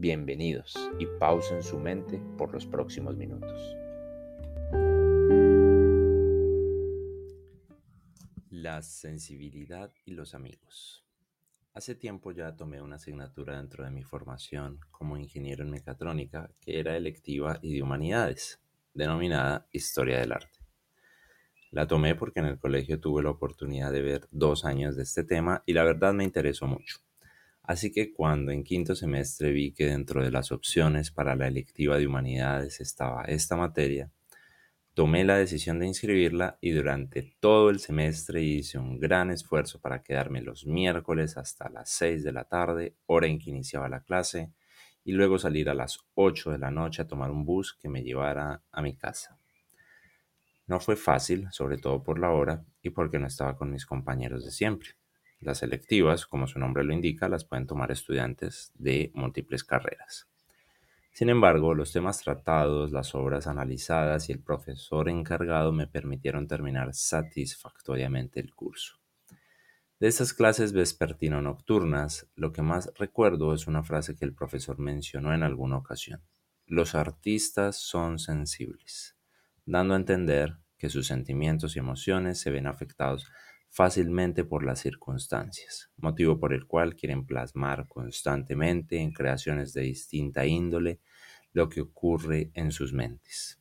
[0.00, 3.76] Bienvenidos y pausen su mente por los próximos minutos.
[8.48, 11.04] La sensibilidad y los amigos.
[11.74, 16.78] Hace tiempo ya tomé una asignatura dentro de mi formación como ingeniero en mecatrónica que
[16.78, 18.60] era electiva y de humanidades,
[18.94, 20.60] denominada Historia del Arte.
[21.72, 25.24] La tomé porque en el colegio tuve la oportunidad de ver dos años de este
[25.24, 27.00] tema y la verdad me interesó mucho.
[27.68, 31.98] Así que cuando en quinto semestre vi que dentro de las opciones para la electiva
[31.98, 34.10] de humanidades estaba esta materia,
[34.94, 40.02] tomé la decisión de inscribirla y durante todo el semestre hice un gran esfuerzo para
[40.02, 44.50] quedarme los miércoles hasta las 6 de la tarde, hora en que iniciaba la clase,
[45.04, 48.02] y luego salir a las 8 de la noche a tomar un bus que me
[48.02, 49.38] llevara a mi casa.
[50.66, 54.46] No fue fácil, sobre todo por la hora y porque no estaba con mis compañeros
[54.46, 54.92] de siempre.
[55.40, 60.28] Las selectivas, como su nombre lo indica, las pueden tomar estudiantes de múltiples carreras.
[61.12, 66.94] Sin embargo, los temas tratados, las obras analizadas y el profesor encargado me permitieron terminar
[66.94, 68.98] satisfactoriamente el curso.
[70.00, 75.34] De estas clases vespertino-nocturnas, lo que más recuerdo es una frase que el profesor mencionó
[75.34, 76.22] en alguna ocasión.
[76.66, 79.16] Los artistas son sensibles,
[79.66, 83.28] dando a entender que sus sentimientos y emociones se ven afectados
[83.70, 90.46] fácilmente por las circunstancias, motivo por el cual quieren plasmar constantemente en creaciones de distinta
[90.46, 91.00] índole
[91.52, 93.60] lo que ocurre en sus mentes.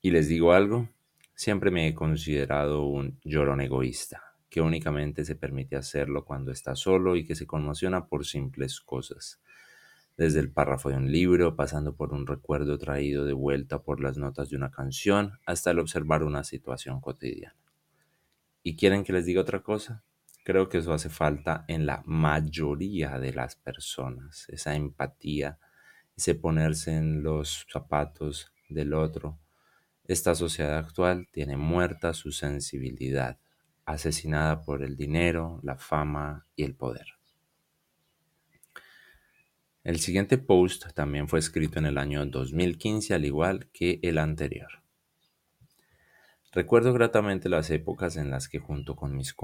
[0.00, 0.88] Y les digo algo,
[1.34, 7.16] siempre me he considerado un llorón egoísta, que únicamente se permite hacerlo cuando está solo
[7.16, 9.40] y que se conmociona por simples cosas,
[10.16, 14.18] desde el párrafo de un libro, pasando por un recuerdo traído de vuelta por las
[14.18, 17.56] notas de una canción, hasta el observar una situación cotidiana
[18.62, 20.04] y quieren que les diga otra cosa,
[20.44, 25.58] creo que eso hace falta en la mayoría de las personas, esa empatía,
[26.16, 29.38] ese ponerse en los zapatos del otro.
[30.04, 33.38] Esta sociedad actual tiene muerta su sensibilidad,
[33.84, 37.06] asesinada por el dinero, la fama y el poder.
[39.82, 44.79] El siguiente post también fue escrito en el año 2015, al igual que el anterior.
[46.52, 49.36] Recuerdo gratamente las épocas en las que junto con mis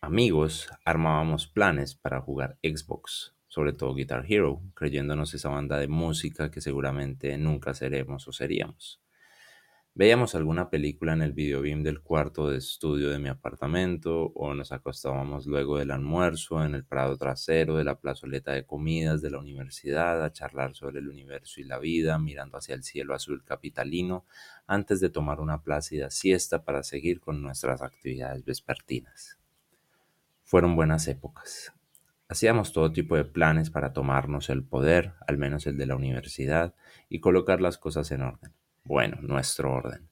[0.00, 6.52] amigos armábamos planes para jugar Xbox, sobre todo Guitar Hero, creyéndonos esa banda de música
[6.52, 9.02] que seguramente nunca seremos o seríamos.
[9.94, 14.72] Veíamos alguna película en el videobeam del cuarto de estudio de mi apartamento o nos
[14.72, 19.38] acostábamos luego del almuerzo en el prado trasero de la plazoleta de comidas de la
[19.38, 24.24] universidad a charlar sobre el universo y la vida, mirando hacia el cielo azul capitalino
[24.66, 29.36] antes de tomar una plácida siesta para seguir con nuestras actividades vespertinas.
[30.42, 31.74] Fueron buenas épocas.
[32.28, 36.74] Hacíamos todo tipo de planes para tomarnos el poder, al menos el de la universidad,
[37.10, 40.08] y colocar las cosas en orden bueno, nuestro orden.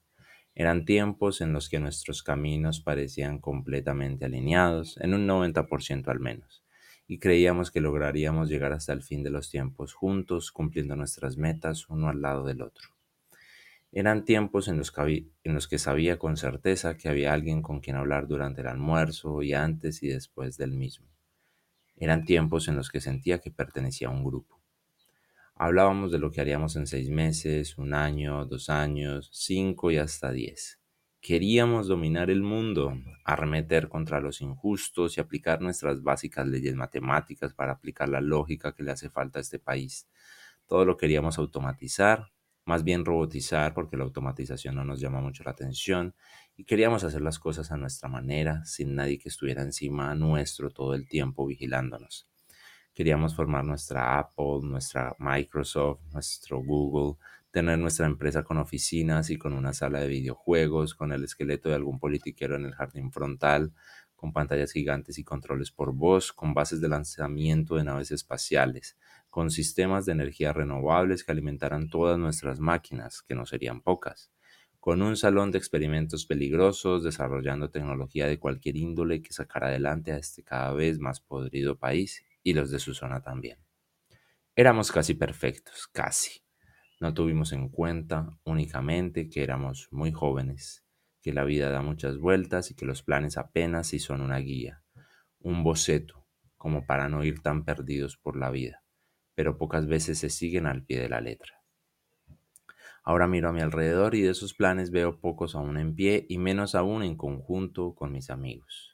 [0.55, 6.63] Eran tiempos en los que nuestros caminos parecían completamente alineados, en un 90% al menos,
[7.07, 11.89] y creíamos que lograríamos llegar hasta el fin de los tiempos juntos, cumpliendo nuestras metas
[11.89, 12.89] uno al lado del otro.
[13.93, 17.81] Eran tiempos en los, que en los que sabía con certeza que había alguien con
[17.81, 21.07] quien hablar durante el almuerzo y antes y después del mismo.
[21.97, 24.60] Eran tiempos en los que sentía que pertenecía a un grupo.
[25.63, 30.31] Hablábamos de lo que haríamos en seis meses, un año, dos años, cinco y hasta
[30.31, 30.79] diez.
[31.21, 37.73] Queríamos dominar el mundo, arremeter contra los injustos y aplicar nuestras básicas leyes matemáticas para
[37.73, 40.09] aplicar la lógica que le hace falta a este país.
[40.65, 42.31] Todo lo queríamos automatizar,
[42.65, 46.15] más bien robotizar porque la automatización no nos llama mucho la atención
[46.55, 50.95] y queríamos hacer las cosas a nuestra manera, sin nadie que estuviera encima nuestro todo
[50.95, 52.30] el tiempo vigilándonos.
[53.01, 57.17] Queríamos formar nuestra Apple, nuestra Microsoft, nuestro Google,
[57.49, 61.73] tener nuestra empresa con oficinas y con una sala de videojuegos, con el esqueleto de
[61.73, 63.73] algún politiquero en el jardín frontal,
[64.15, 68.99] con pantallas gigantes y controles por voz, con bases de lanzamiento de naves espaciales,
[69.31, 74.31] con sistemas de energía renovables que alimentaran todas nuestras máquinas, que no serían pocas,
[74.79, 80.17] con un salón de experimentos peligrosos, desarrollando tecnología de cualquier índole que sacara adelante a
[80.17, 83.59] este cada vez más podrido país y los de su zona también.
[84.55, 86.41] Éramos casi perfectos, casi.
[86.99, 90.85] No tuvimos en cuenta únicamente que éramos muy jóvenes
[91.21, 94.83] que la vida da muchas vueltas y que los planes apenas si son una guía,
[95.39, 96.25] un boceto,
[96.57, 98.83] como para no ir tan perdidos por la vida,
[99.35, 101.61] pero pocas veces se siguen al pie de la letra.
[103.03, 106.37] Ahora miro a mi alrededor y de esos planes veo pocos aún en pie y
[106.37, 108.90] menos aún en conjunto con mis amigos.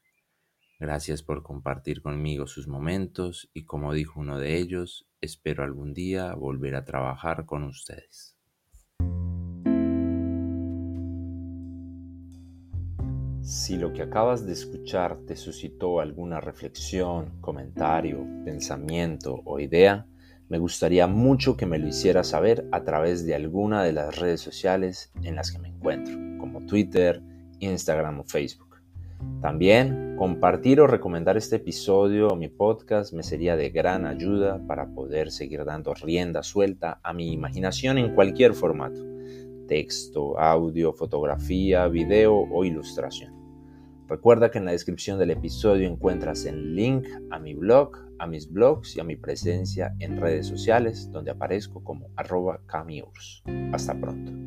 [0.79, 6.35] Gracias por compartir conmigo sus momentos y como dijo uno de ellos, espero algún día
[6.35, 8.38] volver a trabajar con ustedes.
[13.41, 20.06] Si lo que acabas de escuchar te suscitó alguna reflexión, comentario, pensamiento o idea,
[20.47, 24.41] me gustaría mucho que me lo hicieras saber a través de alguna de las redes
[24.41, 27.23] sociales en las que me encuentro, como Twitter,
[27.59, 28.67] Instagram o Facebook.
[29.42, 34.88] También compartir o recomendar este episodio o mi podcast me sería de gran ayuda para
[34.88, 39.00] poder seguir dando rienda suelta a mi imaginación en cualquier formato,
[39.68, 43.38] texto, audio, fotografía, video o ilustración.
[44.08, 48.52] Recuerda que en la descripción del episodio encuentras el link a mi blog, a mis
[48.52, 53.44] blogs y a mi presencia en redes sociales donde aparezco como arroba camiurs.
[53.74, 54.46] Hasta pronto.